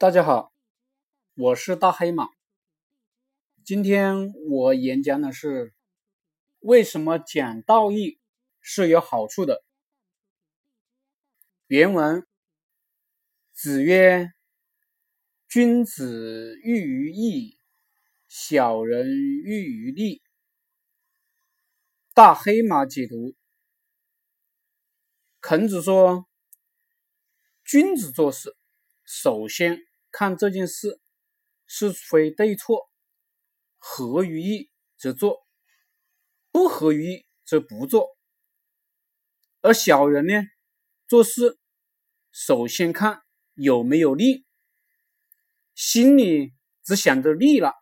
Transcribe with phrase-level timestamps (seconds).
[0.00, 0.54] 大家好，
[1.34, 2.28] 我是大黑马。
[3.64, 5.74] 今天我演讲的是
[6.60, 8.20] 为什么讲道义
[8.60, 9.64] 是有好处的。
[11.66, 12.24] 原文：
[13.52, 14.30] 子曰
[15.50, 17.58] ：“君子喻于义，
[18.28, 20.22] 小人喻于利。”
[22.14, 23.34] 大黑马解读：
[25.40, 26.28] 孔子说，
[27.64, 28.56] 君子做事，
[29.04, 29.87] 首先。
[30.18, 31.00] 看这件事
[31.68, 32.90] 是非对错，
[33.76, 35.46] 合于义则做，
[36.50, 38.08] 不合于义则不做。
[39.60, 40.32] 而小人呢，
[41.06, 41.60] 做事
[42.32, 43.22] 首先看
[43.54, 44.44] 有没有利，
[45.76, 47.72] 心里只想着利了，